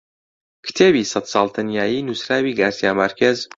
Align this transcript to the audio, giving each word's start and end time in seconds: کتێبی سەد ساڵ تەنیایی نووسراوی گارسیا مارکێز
کتێبی 0.65 1.09
سەد 1.11 1.25
ساڵ 1.33 1.47
تەنیایی 1.55 2.05
نووسراوی 2.07 2.57
گارسیا 2.59 2.91
مارکێز 2.99 3.39